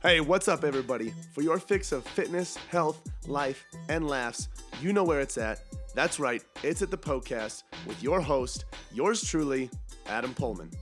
[0.00, 1.12] Hey, what's up, everybody?
[1.34, 4.48] For your fix of fitness, health, life, and laughs,
[4.80, 5.58] you know where it's at.
[5.92, 9.68] That's right, it's at the Poecast with your host, yours truly,
[10.06, 10.72] Adam Poehlmann.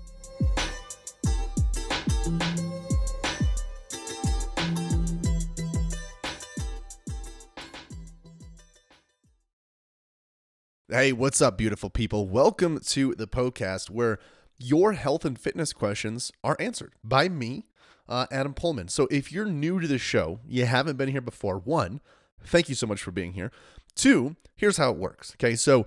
[10.91, 12.29] Hey, what's up, beautiful people?
[12.29, 14.19] Welcome to the Poecast where
[14.59, 17.65] your health and fitness questions are answered by me,
[18.09, 18.91] uh, Adam Poehlmann.
[18.91, 22.01] So if you're new to the show, you haven't been here before, one,
[22.45, 23.51] thank you so much for being here.
[23.95, 25.35] Two, here's how it works.
[25.35, 25.87] Okay, so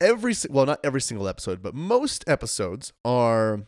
[0.00, 3.66] every well, not every single episode, but most episodes are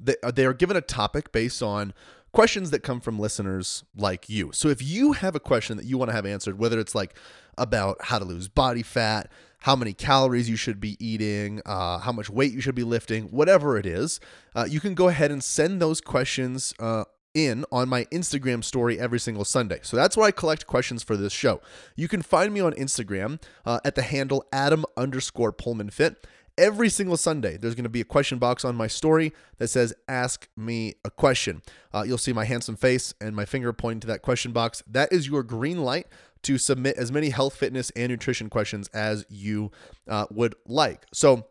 [0.00, 1.92] they, they are given a topic based on
[2.32, 4.50] questions that come from listeners like you.
[4.52, 7.16] So if you have a question that you want to have answered, whether it's like
[7.56, 12.12] about how to lose body fat, how many calories you should be eating, uh, how
[12.12, 14.20] much weight you should be lifting, whatever it is,
[14.54, 18.98] uh, you can go ahead and send those questions uh, in on my Instagram story
[18.98, 19.80] every single Sunday.
[19.82, 21.60] So that's where I collect questions for this show.
[21.96, 26.24] You can find me on Instagram uh, at the handle Adam underscore Poehlmann Fit
[26.58, 29.94] every single Sunday, there's going to be a question box on my story that says,
[30.08, 31.62] Ask me a question.
[31.94, 34.82] Uh, you'll see my handsome face and my finger pointing to that question box.
[34.86, 36.08] That is your green light
[36.42, 39.70] to submit as many health, fitness, and nutrition questions as you
[40.08, 41.04] uh, would like.
[41.12, 41.46] So,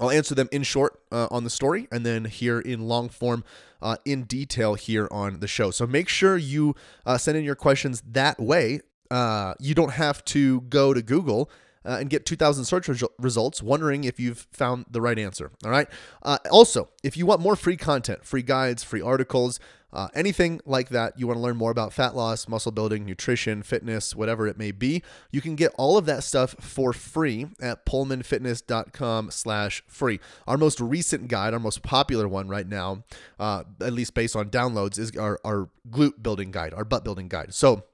[0.00, 3.42] I'll answer them in short uh, on the story and then here in long form
[3.82, 5.70] uh, in detail here on the show.
[5.70, 6.74] So make sure you
[7.06, 8.80] uh, send in your questions that way.
[9.10, 11.50] Uh, you don't have to go to Google
[11.84, 15.50] uh, and get 2,000 search re- results wondering if you've found the right answer.
[15.64, 15.88] All right.
[16.22, 19.58] Uh, also, if you want more free content, free guides, free articles,
[19.92, 23.62] uh, anything like that, you want to learn more about fat loss, muscle building, nutrition,
[23.62, 27.86] fitness, whatever it may be, you can get all of that stuff for free at
[27.86, 30.20] poehlmannfitness.com slash free.
[30.46, 33.04] Our most recent guide, our most popular one right now,
[33.38, 37.28] uh, at least based on downloads, is our, our glute building guide, our butt building
[37.28, 37.54] guide.
[37.54, 37.84] So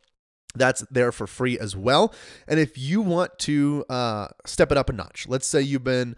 [0.56, 2.15] that's there for free as well.
[2.49, 6.16] And if you want to uh, step it up a notch, let's say you've been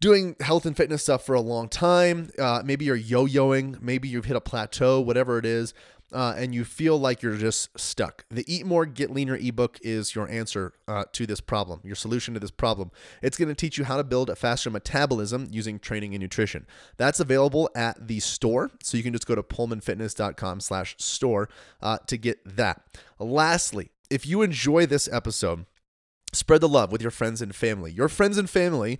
[0.00, 4.08] doing health and fitness stuff for a long time, uh, maybe you're yo yoing, maybe
[4.08, 5.74] you've hit a plateau, whatever it is,
[6.12, 8.24] uh, and you feel like you're just stuck.
[8.30, 12.34] The Eat More, Get Leaner ebook is your answer uh, to this problem, your solution
[12.34, 12.90] to this problem.
[13.22, 16.66] It's going to teach you how to build a faster metabolism using training and nutrition.
[16.96, 21.48] That's available at the store, so you can just go to poehlmannfitness.com slash store
[21.82, 22.82] uh, to get that.
[23.18, 25.66] Lastly, if you enjoy this episode,
[26.32, 27.92] spread the love with your friends and family.
[27.92, 28.98] Your friends and family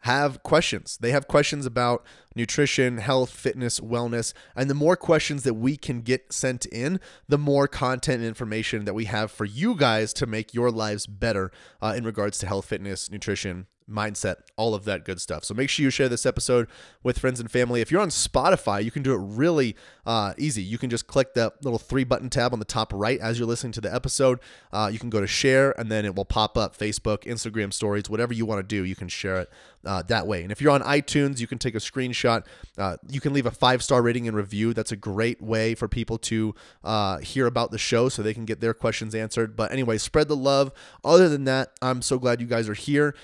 [0.00, 0.98] have questions.
[1.00, 2.04] They have questions about
[2.34, 4.32] nutrition, health, fitness, wellness.
[4.54, 8.84] And the more questions that we can get sent in, the more content and information
[8.84, 11.50] that we have for you guys to make your lives better
[11.82, 15.44] uh, in regards to health, fitness, nutrition, mindset, all of that good stuff.
[15.44, 16.68] So make sure you share this episode
[17.02, 17.80] with friends and family.
[17.80, 19.76] If you're on Spotify, you can do it really
[20.06, 20.62] uh, easy.
[20.62, 23.48] You can just click that little three button tab on the top right as you're
[23.48, 24.40] listening to the episode.
[24.72, 28.08] Uh, you can go to share, and then it will pop up Facebook, Instagram stories,
[28.08, 29.50] whatever you want to do, you can share it
[29.84, 30.42] uh, that way.
[30.42, 32.44] And if you're on iTunes, you can take a screenshot.
[32.76, 34.74] Uh, you can leave a five star rating and review.
[34.74, 36.54] That's a great way for people to
[36.84, 39.56] uh, hear about the show so they can get their questions answered.
[39.56, 40.72] But anyway, spread the love.
[41.04, 43.14] Other than that, I'm so glad you guys are here.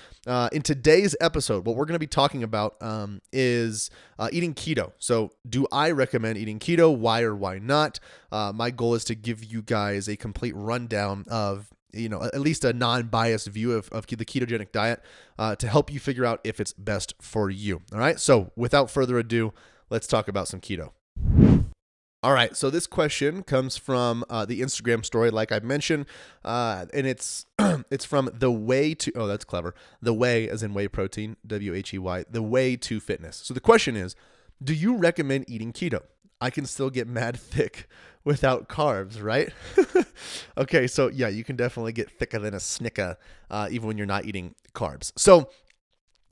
[0.55, 4.93] In today's episode, what we're going to be talking about um, is uh, eating keto.
[4.99, 6.95] So, do I recommend eating keto?
[6.95, 7.99] Why or why not?
[8.31, 12.39] Uh, my goal is to give you guys a complete rundown of you know at
[12.39, 15.03] least a non-biased view of, of the ketogenic diet
[15.37, 18.89] uh, to help you figure out if it's best for you all right so without
[18.89, 19.53] further ado
[19.89, 20.91] let's talk about some keto
[22.25, 26.07] all right, so this question comes from uh, the Instagram story, like I mentioned,
[26.43, 27.45] uh, and it's
[27.91, 31.75] it's from the way to oh that's clever the way as in whey protein W
[31.75, 33.37] H E Y the way to fitness.
[33.37, 34.15] So the question is,
[34.63, 36.01] do you recommend eating keto?
[36.41, 37.87] I can still get mad thick
[38.23, 39.53] without carbs, right?
[40.57, 43.17] okay, so yeah, you can definitely get thicker than a snicker
[43.51, 45.11] uh, even when you're not eating carbs.
[45.15, 45.51] So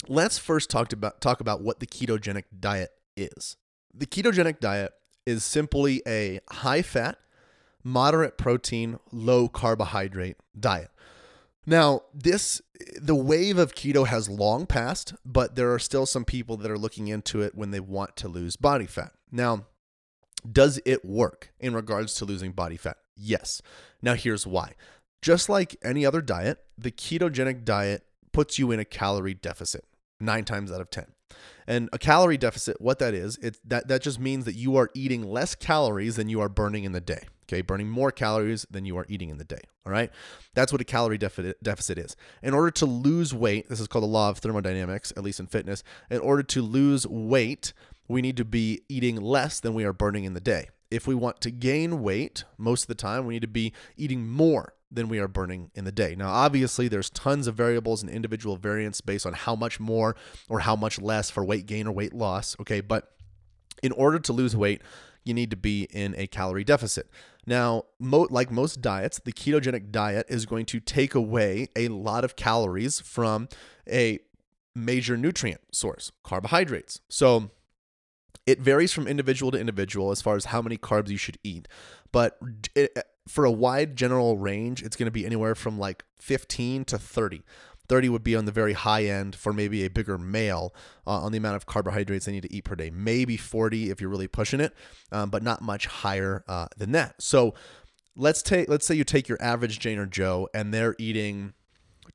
[0.07, 3.57] let's first talk about talk about what the ketogenic diet is.
[3.93, 4.91] The ketogenic diet
[5.25, 7.17] is simply a high fat,
[7.83, 10.89] moderate protein, low carbohydrate diet.
[11.65, 12.61] Now, this
[13.01, 16.77] the wave of keto has long passed, but there are still some people that are
[16.77, 19.13] looking into it when they want to lose body fat.
[19.31, 19.65] Now,
[20.49, 22.97] does it work in regards to losing body fat?
[23.15, 23.61] Yes.
[24.01, 24.73] Now, here's why.
[25.21, 28.03] Just like any other diet, the ketogenic diet
[28.33, 29.85] puts you in a calorie deficit
[30.19, 31.05] nine times out of 10.
[31.67, 34.89] And a calorie deficit, what that is, it that that just means that you are
[34.93, 37.23] eating less calories than you are burning in the day.
[37.45, 39.59] Okay, burning more calories than you are eating in the day.
[39.85, 40.09] All right,
[40.53, 42.15] that's what a calorie deficit deficit is.
[42.41, 45.47] In order to lose weight, this is called the law of thermodynamics, at least in
[45.47, 45.83] fitness.
[46.09, 47.73] In order to lose weight,
[48.07, 50.69] we need to be eating less than we are burning in the day.
[50.93, 54.27] if we want to gain weight, most of the time we need to be eating
[54.27, 56.15] more than we are burning in the day.
[56.15, 60.15] Now, obviously, there's tons of variables and individual variance based on how much more
[60.49, 62.55] or how much less for weight gain or weight loss.
[62.59, 63.11] Okay, but
[63.81, 64.81] in order to lose weight,
[65.23, 67.09] you need to be in a calorie deficit.
[67.45, 72.23] Now, mo- like most diets, the ketogenic diet is going to take away a lot
[72.23, 73.49] of calories from
[73.89, 74.19] a
[74.75, 77.01] major nutrient source, carbohydrates.
[77.09, 77.49] So,
[78.45, 81.67] it varies from individual to individual as far as how many carbs you should eat.
[82.13, 82.37] But
[82.75, 86.97] it, for a wide general range, it's going to be anywhere from like 15 to
[86.97, 87.43] 30.
[87.89, 90.73] 30 would be on the very high end for maybe a bigger male
[91.05, 92.89] uh, on the amount of carbohydrates they need to eat per day.
[92.89, 94.73] Maybe 40 if you're really pushing it,
[95.11, 97.21] um, but not much higher uh, than that.
[97.21, 97.53] So
[98.15, 101.53] let's take let's say you take your average Jane or Joe and they're eating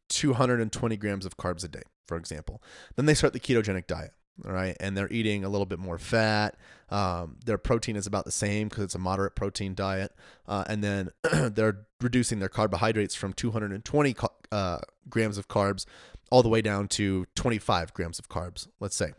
[0.08, 2.62] 220 grams of carbs a day, for example.
[2.96, 4.12] Then they start the ketogenic diet
[4.44, 6.56] all right, and they're eating a little bit more fat.
[6.90, 10.12] Um, their protein is about the same because it's a moderate protein diet,
[10.46, 14.16] uh, and then they're reducing their carbohydrates from 220
[14.52, 15.86] uh, grams of carbs
[16.30, 18.68] all the way down to 25 grams of carbs.
[18.80, 19.12] Let's say.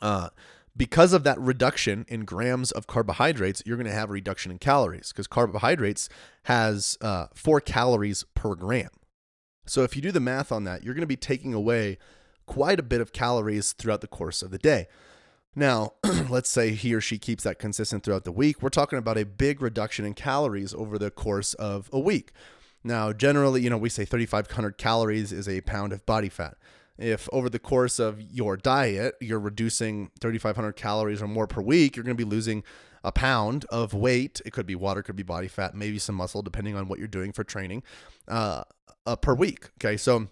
[0.00, 0.28] Uh,
[0.76, 4.58] because of that reduction in grams of carbohydrates, you're going to have a reduction in
[4.58, 6.08] calories because carbohydrates
[6.44, 8.90] has uh, four calories per gram.
[9.66, 11.98] So if you do the math on that, you're going to be taking away
[12.46, 14.86] quite a bit of calories throughout the course of the day.
[15.54, 15.94] Now,
[16.28, 18.62] let's say he or she keeps that consistent throughout the week.
[18.62, 22.32] We're talking about a big reduction in calories over the course of a week.
[22.84, 26.56] Now, generally, you know, we say 3,500 calories is a pound of body fat.
[26.98, 31.96] If over the course of your diet, you're reducing 3,500 calories or more per week,
[31.96, 32.62] you're going to be losing
[33.02, 34.40] a pound of weight.
[34.44, 37.08] It could be water, could be body fat, maybe some muscle, depending on what you're
[37.08, 37.82] doing for training
[38.28, 38.64] uh,
[39.06, 39.70] uh, per week.
[39.78, 39.96] Okay.
[39.96, 40.28] So,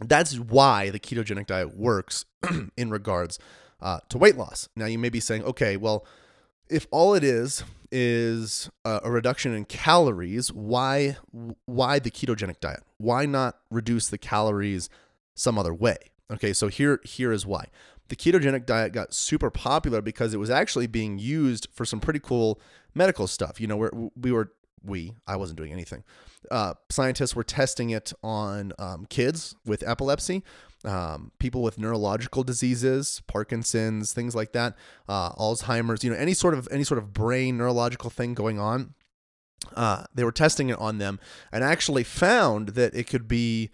[0.00, 2.24] that's why the ketogenic diet works
[2.76, 3.38] in regards
[3.80, 4.68] uh, to weight loss.
[4.76, 6.06] Now, you may be saying, okay, well,
[6.68, 11.16] if all it is is a, a reduction in calories, why
[11.64, 12.82] why the ketogenic diet?
[12.98, 14.90] Why not reduce the calories
[15.34, 15.96] some other way?
[16.30, 17.66] Okay, so here here is why.
[18.08, 22.20] The ketogenic diet got super popular because it was actually being used for some pretty
[22.20, 22.60] cool
[22.94, 23.60] medical stuff.
[23.60, 24.52] You know, we we were
[24.84, 26.04] we, I wasn't doing anything.
[26.50, 30.44] Uh, scientists were testing it on um, kids with epilepsy,
[30.84, 34.76] um, people with neurological diseases, Parkinson's, things like that,
[35.08, 38.94] uh, Alzheimer's, you know, any sort of any sort of brain neurological thing going on.
[39.74, 41.18] Uh, they were testing it on them
[41.52, 43.70] and actually found that it could be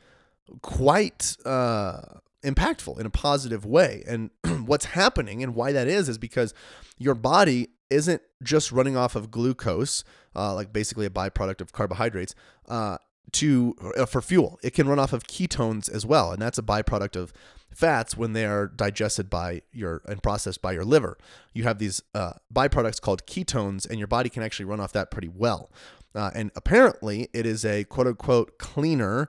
[0.63, 2.01] quite uh,
[2.43, 4.03] impactful in a positive way.
[4.07, 4.31] And
[4.67, 6.55] what's happening and why that is is because
[6.99, 10.05] your body isn't just running off of glucose,
[10.35, 12.35] uh, like basically a byproduct of carbohydrates,
[12.69, 12.99] uh,
[13.33, 14.59] to uh, for fuel.
[14.63, 17.33] It can run off of ketones as well, and that's a byproduct of
[17.75, 21.19] fats when they are digested by your and processed by your liver.
[21.53, 25.11] You have these uh, byproducts called ketones, and your body can actually run off that
[25.11, 25.71] pretty well.
[26.15, 29.29] Uh, and apparently, it is a quote unquote cleaner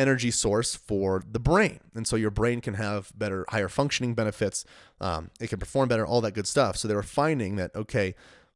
[0.00, 1.80] energy source for the brain.
[1.94, 4.64] And so your brain can have better, higher functioning benefits.
[5.00, 6.76] Um, it can perform better, all that good stuff.
[6.76, 8.14] So they were finding that, okay,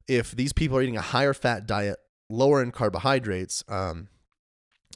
[0.09, 1.99] if these people are eating a higher fat diet,
[2.31, 4.09] lower in carbohydrates, um,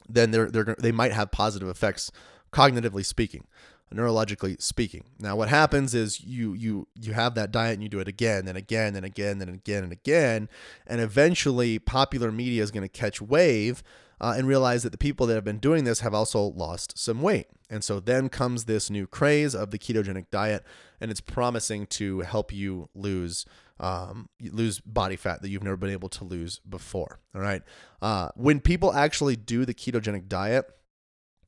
[0.09, 2.11] then they're, they're, they might have positive effects
[2.51, 3.45] cognitively speaking
[3.93, 5.03] neurologically speaking.
[5.19, 8.47] Now what happens is you you you have that diet and you do it again
[8.47, 10.49] and again and again and again and again
[10.85, 13.81] and eventually popular media is going to catch wave
[14.21, 17.21] uh, and realize that the people that have been doing this have also lost some
[17.21, 17.47] weight.
[17.69, 20.65] And so then comes this new craze of the ketogenic diet,
[20.99, 23.45] and it's promising to help you lose
[23.79, 27.19] um, lose body fat that you've never been able to lose before.
[27.33, 27.61] All right.
[28.01, 30.65] Uh, when people actually do the ketogenic diet,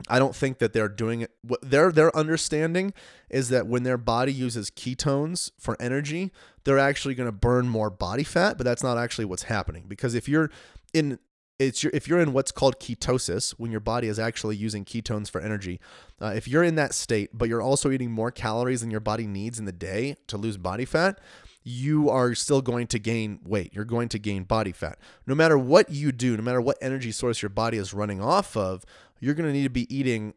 [0.07, 1.31] I don't think that they're doing it.
[1.41, 2.93] What their their understanding
[3.29, 6.31] is that when their body uses ketones for energy,
[6.63, 9.85] they're actually going to burn more body fat, but that's not actually what's happening.
[9.87, 10.49] Because if you're
[10.93, 11.19] in
[11.61, 15.29] it's your, if you're in what's called ketosis, when your body is actually using ketones
[15.29, 15.79] for energy,
[16.21, 19.27] uh, if you're in that state, but you're also eating more calories than your body
[19.27, 21.19] needs in the day to lose body fat,
[21.63, 23.71] you are still going to gain weight.
[23.73, 24.97] You're going to gain body fat.
[25.27, 28.57] No matter what you do, no matter what energy source your body is running off
[28.57, 28.83] of,
[29.19, 30.33] you're going to need to be eating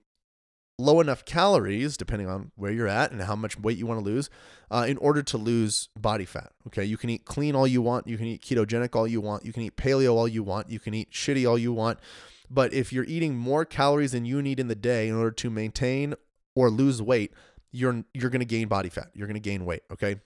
[0.79, 4.05] low enough calories, depending on where you're at and how much weight you want to
[4.05, 4.29] lose,
[4.71, 6.53] uh, in order to lose body fat.
[6.67, 9.45] Okay, you can eat clean all you want, you can eat ketogenic all you want,
[9.45, 11.99] you can eat paleo all you want, you can eat shitty all you want.
[12.51, 15.51] But if you're eating more calories than you need in the day in order to
[15.51, 16.15] maintain
[16.55, 17.33] or lose weight,
[17.73, 19.09] you're you're going to gain body fat.
[19.15, 19.83] You're going to gain weight.
[19.91, 20.17] Okay,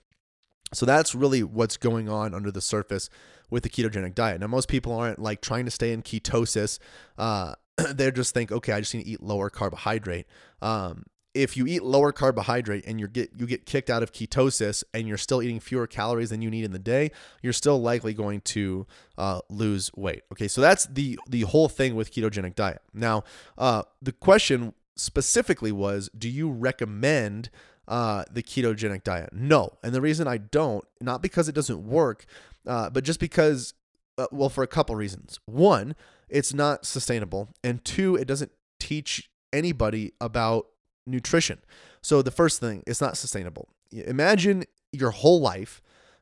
[0.73, 3.09] so that's really what's going on under the surface
[3.49, 4.39] with the ketogenic diet.
[4.39, 6.79] Now, most people aren't like trying to stay in ketosis.
[7.17, 7.55] Uh,
[7.93, 10.25] they just think, okay, I just need to eat lower carbohydrate.
[10.61, 14.83] Um, if you eat lower carbohydrate and you get you get kicked out of ketosis
[14.93, 18.13] and you're still eating fewer calories than you need in the day, you're still likely
[18.13, 20.23] going to uh, lose weight.
[20.31, 22.81] Okay, so that's the the whole thing with ketogenic diet.
[22.93, 23.23] Now,
[23.57, 27.49] uh, the question specifically was, do you recommend
[27.87, 29.29] uh, the ketogenic diet?
[29.31, 32.25] No, and the reason I don't, not because it doesn't work,
[32.67, 33.73] uh, but just because,
[34.17, 35.39] uh, well, for a couple reasons.
[35.45, 35.95] One,
[36.29, 40.67] it's not sustainable, and two, it doesn't teach anybody about
[41.05, 41.59] nutrition.
[42.01, 43.69] So the first thing, it's not sustainable.
[43.91, 45.81] Imagine your whole life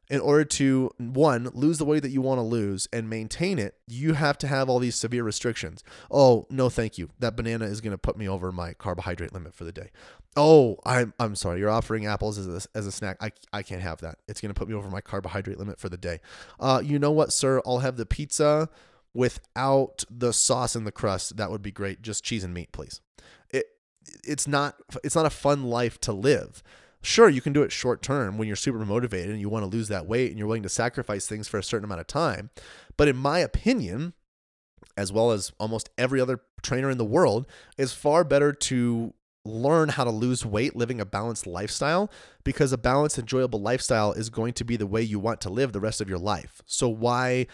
[0.10, 3.76] in order to one lose the weight that you want to lose and maintain it
[3.88, 5.84] you have to have all these severe restrictions.
[6.10, 7.10] Oh no thank you.
[7.20, 9.92] That banana is going to put me over my carbohydrate limit for the day.
[10.36, 11.60] Oh i'm, I'm sorry.
[11.60, 13.18] You're offering apples as a, as a snack.
[13.22, 14.20] I, I can't have that.
[14.28, 16.22] It's going to put me over my carbohydrate limit for the day.
[16.60, 17.62] Uh, you know what sir?
[17.66, 18.70] I'll have the pizza
[19.18, 23.02] without the sauce and the crust that would be great just cheese and meat please
[23.50, 23.66] It
[24.24, 26.64] it's not it's not a fun life to live.
[27.02, 29.78] Sure, you can do it short term when you're super motivated and you want to
[29.78, 32.50] lose that weight and you're willing to sacrifice things for a certain amount of time.
[32.96, 34.14] But in my opinion,
[34.96, 37.46] as well as almost every other trainer in the world,
[37.78, 39.14] is far better to
[39.46, 42.12] learn how to lose weight living a balanced lifestyle
[42.44, 45.72] because a balanced, enjoyable lifestyle is going to be the way you want to live
[45.72, 46.62] the rest of your life.
[46.66, 47.48] So, why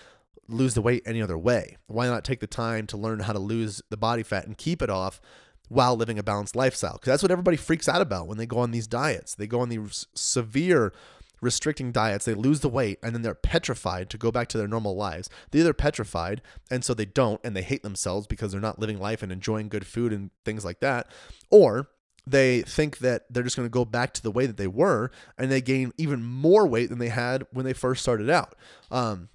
[0.47, 1.77] lose the weight any other way?
[1.87, 4.81] Why not take the time to learn how to lose the body fat and keep
[4.81, 5.21] it off
[5.69, 6.93] while living a balanced lifestyle.
[6.93, 9.35] Because that's what everybody freaks out about when they go on these diets.
[9.35, 10.93] They go on these severe
[11.41, 14.67] restricting diets, they lose the weight, and then they're petrified to go back to their
[14.67, 15.29] normal lives.
[15.51, 18.97] They're either petrified, and so they don't, and they hate themselves because they're not living
[18.97, 21.07] life and enjoying good food and things like that,
[21.49, 21.89] or
[22.25, 25.11] they think that they're just going to go back to the way that they were,
[25.37, 28.55] and they gain even more weight than they had when they first started out.
[28.89, 29.27] Um,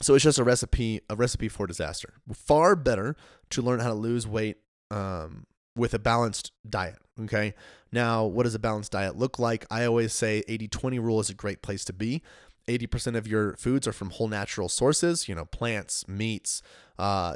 [0.00, 2.14] so it's just a recipe, a recipe for disaster.
[2.32, 3.16] Far better
[3.50, 4.58] to learn how to lose weight
[4.90, 6.98] um, with a balanced diet.
[7.20, 7.54] Okay.
[7.90, 9.66] Now, what does a balanced diet look like?
[9.70, 12.22] I always say 80 20 rule is a great place to be.
[12.68, 16.60] 80% of your foods are from whole natural sources, you know, plants, meats.
[16.98, 17.34] Uh,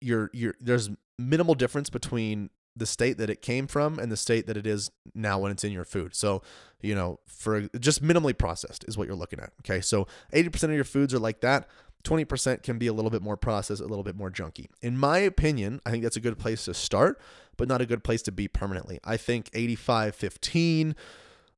[0.00, 4.46] you're, you're, there's minimal difference between the state that it came from and the state
[4.46, 6.14] that it is now when it's in your food.
[6.14, 6.42] So,
[6.80, 9.52] you know, for just minimally processed is what you're looking at.
[9.60, 9.80] Okay.
[9.80, 11.68] So 80% of your foods are like that.
[12.04, 14.66] 20% can be a little bit more processed, a little bit more junky.
[14.80, 17.20] In my opinion, I think that's a good place to start,
[17.56, 19.00] but not a good place to be permanently.
[19.02, 20.94] I think 85 15,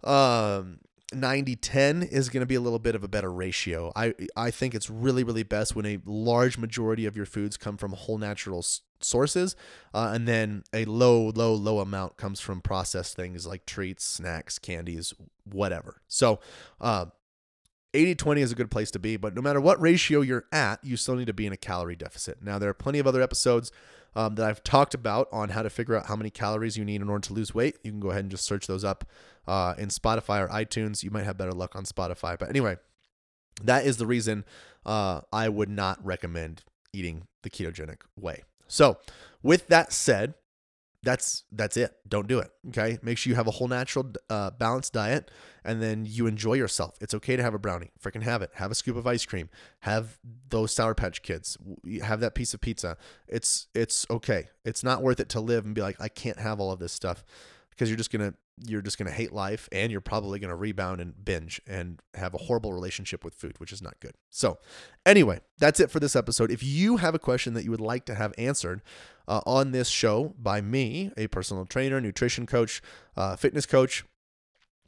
[0.05, 0.79] um,
[1.12, 3.93] 90 10 is going to be a little bit of a better ratio.
[3.97, 7.77] I, I think it's really, really best when a large majority of your foods come
[7.77, 8.65] from whole natural
[9.00, 9.57] sources,
[9.95, 14.59] uh, and then a low, low, low amount comes from processed things like treats, snacks,
[14.59, 16.03] candies, whatever.
[16.09, 16.41] So,
[16.81, 17.07] uh,
[17.95, 20.85] 80 20 is a good place to be, but no matter what ratio you're at,
[20.85, 22.43] you still need to be in a calorie deficit.
[22.43, 23.73] Now, there are plenty of other episodes
[24.17, 27.00] um, that I've talked about on how to figure out how many calories you need
[27.00, 27.77] in order to lose weight.
[27.83, 29.05] You can go ahead and just search those up
[29.47, 31.03] uh, in Spotify or iTunes.
[31.03, 32.38] You might have better luck on Spotify.
[32.38, 32.79] But anyway,
[33.62, 34.45] that is the reason
[34.85, 36.62] uh, I would not recommend
[36.93, 38.43] eating the ketogenic way.
[38.67, 38.99] So,
[39.43, 40.35] with that said,
[41.02, 41.95] that's that's it.
[42.09, 42.50] Don't do it.
[42.69, 42.99] Okay.
[43.02, 45.31] Make sure you have a whole natural, uh, balanced diet,
[45.64, 46.97] and then you enjoy yourself.
[47.00, 47.90] It's okay to have a brownie.
[48.02, 48.50] Freaking have it.
[48.55, 49.49] Have a scoop of ice cream.
[49.81, 51.57] Have those Sour Patch Kids.
[52.02, 52.97] Have that piece of pizza.
[53.28, 54.49] It's it's okay.
[54.64, 56.93] It's not worth it to live and be like I can't have all of this
[56.93, 57.25] stuff
[57.78, 58.35] because you're just gonna
[58.66, 62.38] you're just gonna hate life and you're probably gonna rebound and binge and have a
[62.38, 64.14] horrible relationship with food, which is not good.
[64.30, 64.58] So,
[65.06, 66.50] anyway, that's it for this episode.
[66.50, 68.82] If you have a question that you would like to have answered
[69.28, 72.82] uh, on this show by me, a personal trainer, nutrition coach,
[73.16, 74.04] uh, fitness coach,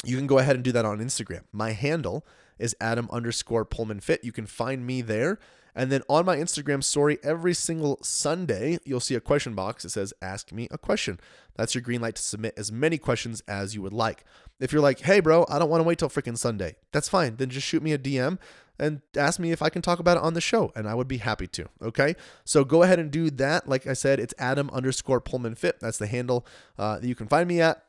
[0.05, 1.43] you can go ahead and do that on Instagram.
[1.53, 2.27] My handle
[2.59, 4.25] is Adam underscore Poehlmann Fit.
[4.25, 5.39] You can find me there.
[5.75, 9.91] And then on my Instagram story, every single Sunday, you'll see a question box that
[9.91, 11.21] says, Ask me a question.
[11.57, 14.25] That's your green light to submit as many questions as you would like.
[14.59, 17.37] If you're like, Hey, bro, I don't want to wait till freaking Sunday, that's fine.
[17.37, 18.39] Then just shoot me a DM
[18.81, 21.07] and ask me if I can talk about it on the show, and I would
[21.07, 21.69] be happy to.
[21.83, 22.17] Okay.
[22.45, 23.69] So go ahead and do that.
[23.69, 25.79] Like I said, it's Adam underscore Poehlmann Fit.
[25.81, 26.47] That's the handle
[26.79, 27.85] uh, that you can find me at.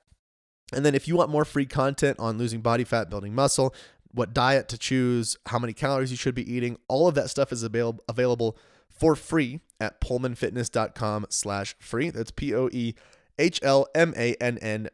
[0.73, 3.73] And then if you want more free content on losing body fat, building muscle,
[4.13, 6.77] what diet to choose, how many calories you should be eating.
[6.87, 8.57] All of that stuff is available available
[8.89, 12.09] for free at poehlmannfitness.com slash free.
[12.11, 12.99] That's P-O-E-H-L-M-A-N-N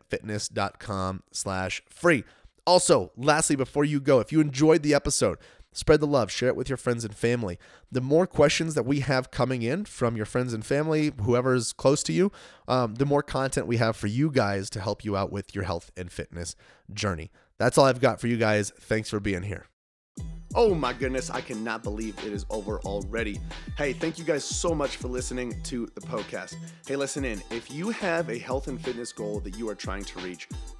[0.09, 2.23] fitness.com slash free.
[2.65, 5.37] Also, lastly, before you go, if you enjoyed the episode,
[5.71, 7.59] spread the love, share it with your friends and family.
[7.91, 11.71] The more questions that we have coming in from your friends and family, whoever is
[11.71, 12.31] close to you,
[12.67, 15.63] um, the more content we have for you guys to help you out with your
[15.65, 16.55] health and fitness
[16.91, 17.31] journey.
[17.59, 18.71] That's all I've got for you guys.
[18.81, 19.65] Thanks for being here.
[20.55, 23.39] Oh my goodness, I cannot believe it is over already.
[23.77, 26.55] Hey, thank you guys so much for listening to the Poecast.
[26.87, 27.43] Hey, listen in.
[27.51, 30.47] If you have a health and fitness goal that you are trying to reach,